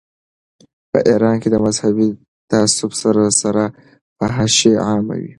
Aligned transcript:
په 0.91 0.99
ایران 1.11 1.35
کې 1.41 1.49
د 1.51 1.55
مذهبي 1.65 2.09
تعصب 2.51 2.91
سره 3.01 3.23
سره 3.41 3.63
فحاشي 4.17 4.71
عامه 4.87 5.15
وه. 5.19 5.29